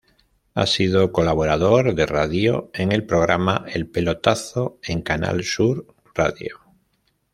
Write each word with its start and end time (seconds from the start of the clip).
Ha 0.55 0.65
sido 0.65 1.11
colaborador 1.11 1.93
de 1.93 2.07
radio 2.07 2.71
en 2.73 2.91
el 2.91 3.05
programa 3.05 3.65
"El 3.71 3.85
pelotazo" 3.87 4.79
en 4.81 5.03
Canal 5.03 5.43
Sur 5.43 5.93
Radio. 6.15 6.59